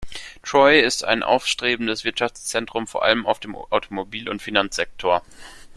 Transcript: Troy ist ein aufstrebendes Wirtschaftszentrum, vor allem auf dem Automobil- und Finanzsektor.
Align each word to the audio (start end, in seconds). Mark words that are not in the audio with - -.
Troy 0.41 0.79
ist 0.79 1.03
ein 1.05 1.21
aufstrebendes 1.21 2.03
Wirtschaftszentrum, 2.03 2.87
vor 2.87 3.03
allem 3.03 3.27
auf 3.27 3.39
dem 3.39 3.55
Automobil- 3.55 4.29
und 4.29 4.41
Finanzsektor. 4.41 5.21